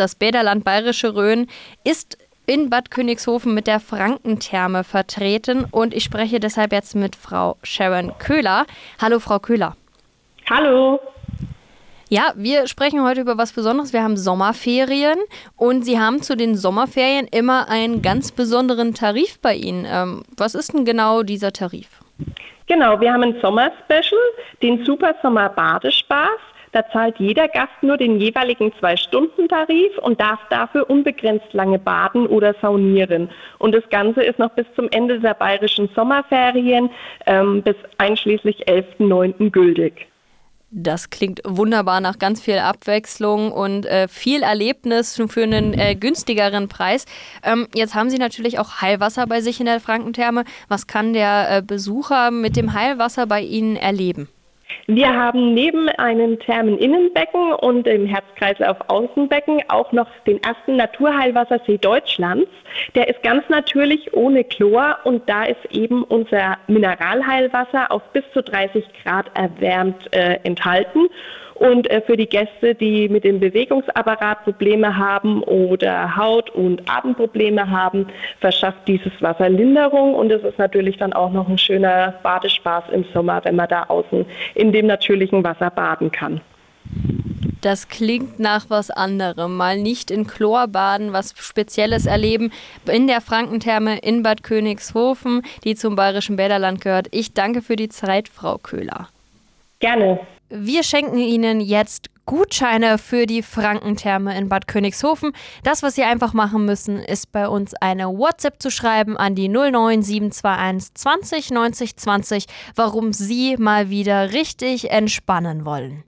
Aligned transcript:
Das 0.00 0.14
Bäderland 0.14 0.64
Bayerische 0.64 1.14
Rhön 1.14 1.46
ist 1.84 2.16
in 2.46 2.70
Bad 2.70 2.90
Königshofen 2.90 3.52
mit 3.52 3.66
der 3.66 3.80
Frankentherme 3.80 4.82
vertreten 4.82 5.66
und 5.70 5.92
ich 5.92 6.04
spreche 6.04 6.40
deshalb 6.40 6.72
jetzt 6.72 6.96
mit 6.96 7.16
Frau 7.16 7.58
Sharon 7.62 8.14
Köhler. 8.18 8.64
Hallo, 8.98 9.18
Frau 9.18 9.38
Köhler. 9.40 9.76
Hallo. 10.48 11.00
Ja, 12.08 12.32
wir 12.34 12.66
sprechen 12.66 13.04
heute 13.04 13.20
über 13.20 13.36
was 13.36 13.52
Besonderes. 13.52 13.92
Wir 13.92 14.02
haben 14.02 14.16
Sommerferien 14.16 15.18
und 15.58 15.84
Sie 15.84 16.00
haben 16.00 16.22
zu 16.22 16.34
den 16.34 16.56
Sommerferien 16.56 17.26
immer 17.30 17.68
einen 17.68 18.00
ganz 18.00 18.32
besonderen 18.32 18.94
Tarif 18.94 19.38
bei 19.40 19.54
Ihnen. 19.54 19.86
Ähm, 19.86 20.22
was 20.34 20.54
ist 20.54 20.72
denn 20.72 20.86
genau 20.86 21.22
dieser 21.22 21.52
Tarif? 21.52 21.88
Genau, 22.68 22.98
wir 22.98 23.12
haben 23.12 23.22
ein 23.22 23.36
Sommerspecial, 23.42 24.18
den 24.62 24.82
Super 24.86 25.14
Sommer 25.20 25.50
Badespaß. 25.50 26.40
Da 26.72 26.88
zahlt 26.92 27.18
jeder 27.18 27.48
Gast 27.48 27.82
nur 27.82 27.96
den 27.96 28.20
jeweiligen 28.20 28.72
Zwei-Stunden-Tarif 28.78 29.98
und 29.98 30.20
darf 30.20 30.38
dafür 30.50 30.88
unbegrenzt 30.88 31.52
lange 31.52 31.78
baden 31.78 32.26
oder 32.26 32.54
saunieren. 32.62 33.28
Und 33.58 33.74
das 33.74 33.88
Ganze 33.90 34.22
ist 34.22 34.38
noch 34.38 34.50
bis 34.50 34.66
zum 34.76 34.88
Ende 34.90 35.18
der 35.18 35.34
bayerischen 35.34 35.88
Sommerferien 35.94 36.90
ähm, 37.26 37.62
bis 37.62 37.76
einschließlich 37.98 38.68
11.09. 38.68 39.50
gültig. 39.50 40.06
Das 40.72 41.10
klingt 41.10 41.40
wunderbar 41.44 42.00
nach 42.00 42.20
ganz 42.20 42.40
viel 42.40 42.58
Abwechslung 42.58 43.50
und 43.50 43.86
äh, 43.86 44.06
viel 44.06 44.44
Erlebnis 44.44 45.20
für 45.26 45.42
einen 45.42 45.74
äh, 45.74 45.96
günstigeren 45.96 46.68
Preis. 46.68 47.06
Ähm, 47.42 47.66
jetzt 47.74 47.96
haben 47.96 48.08
Sie 48.08 48.18
natürlich 48.18 48.60
auch 48.60 48.80
Heilwasser 48.80 49.26
bei 49.26 49.40
sich 49.40 49.58
in 49.58 49.66
der 49.66 49.80
Frankentherme. 49.80 50.44
Was 50.68 50.86
kann 50.86 51.12
der 51.12 51.56
äh, 51.56 51.62
Besucher 51.62 52.30
mit 52.30 52.56
dem 52.56 52.72
Heilwasser 52.72 53.26
bei 53.26 53.40
Ihnen 53.40 53.74
erleben? 53.74 54.28
Wir 54.86 55.14
haben 55.14 55.54
neben 55.54 55.88
einem 55.88 56.38
Thermeninnenbecken 56.38 57.52
und 57.54 57.86
dem 57.86 58.06
Herzkreislauf-Außenbecken 58.06 59.62
auch 59.68 59.92
noch 59.92 60.08
den 60.26 60.42
ersten 60.42 60.76
Naturheilwassersee 60.76 61.78
Deutschlands. 61.78 62.48
Der 62.94 63.08
ist 63.08 63.22
ganz 63.22 63.44
natürlich 63.48 64.14
ohne 64.14 64.44
Chlor 64.44 64.98
und 65.04 65.28
da 65.28 65.44
ist 65.44 65.64
eben 65.70 66.04
unser 66.04 66.58
Mineralheilwasser 66.66 67.90
auf 67.90 68.02
bis 68.12 68.24
zu 68.32 68.42
30 68.42 68.84
Grad 69.02 69.26
erwärmt 69.34 70.12
äh, 70.14 70.38
enthalten. 70.44 71.08
Und 71.60 71.90
äh, 71.90 72.00
für 72.00 72.16
die 72.16 72.26
Gäste, 72.26 72.74
die 72.74 73.06
mit 73.10 73.22
dem 73.22 73.38
Bewegungsapparat 73.38 74.44
Probleme 74.44 74.96
haben 74.96 75.42
oder 75.42 76.16
Haut- 76.16 76.48
und 76.48 76.80
Atemprobleme 76.90 77.68
haben, 77.68 78.06
verschafft 78.40 78.88
dieses 78.88 79.12
Wasser 79.20 79.50
Linderung. 79.50 80.14
Und 80.14 80.32
es 80.32 80.42
ist 80.42 80.58
natürlich 80.58 80.96
dann 80.96 81.12
auch 81.12 81.30
noch 81.30 81.46
ein 81.50 81.58
schöner 81.58 82.14
Badespaß 82.22 82.84
im 82.92 83.04
Sommer, 83.12 83.44
wenn 83.44 83.56
man 83.56 83.68
da 83.68 83.82
außen 83.84 84.24
in 84.54 84.72
dem 84.72 84.86
natürlichen 84.86 85.44
Wasser 85.44 85.68
baden 85.68 86.10
kann. 86.10 86.40
Das 87.60 87.88
klingt 87.88 88.40
nach 88.40 88.70
was 88.70 88.90
anderem. 88.90 89.58
Mal 89.58 89.76
nicht 89.76 90.10
in 90.10 90.26
Chlor 90.26 90.66
baden, 90.66 91.12
was 91.12 91.34
Spezielles 91.36 92.06
erleben 92.06 92.52
in 92.90 93.06
der 93.06 93.20
Frankentherme 93.20 93.98
in 93.98 94.22
Bad 94.22 94.42
Königshofen, 94.42 95.42
die 95.64 95.74
zum 95.74 95.94
Bayerischen 95.94 96.36
Bäderland 96.36 96.80
gehört. 96.80 97.08
Ich 97.10 97.34
danke 97.34 97.60
für 97.60 97.76
die 97.76 97.90
Zeit, 97.90 98.30
Frau 98.30 98.56
Köhler. 98.56 99.08
Gerne. 99.80 100.20
Wir 100.50 100.82
schenken 100.82 101.18
Ihnen 101.18 101.60
jetzt 101.60 102.10
Gutscheine 102.26 102.98
für 102.98 103.26
die 103.26 103.42
Frankentherme 103.42 104.36
in 104.38 104.48
Bad 104.48 104.68
Königshofen. 104.68 105.32
Das, 105.64 105.82
was 105.82 105.96
Sie 105.96 106.04
einfach 106.04 106.32
machen 106.32 106.64
müssen, 106.64 106.98
ist 106.98 107.32
bei 107.32 107.48
uns 107.48 107.74
eine 107.74 108.04
WhatsApp 108.06 108.62
zu 108.62 108.70
schreiben 108.70 109.16
an 109.16 109.34
die 109.34 109.48
09721 109.48 110.94
20 110.94 111.50
90 111.50 111.96
20, 111.96 112.46
warum 112.76 113.12
Sie 113.12 113.56
mal 113.58 113.90
wieder 113.90 114.32
richtig 114.32 114.90
entspannen 114.90 115.64
wollen. 115.64 115.98